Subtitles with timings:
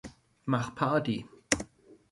[0.47, 1.27] Mach Party!